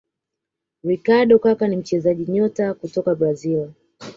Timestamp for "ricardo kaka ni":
0.83-1.75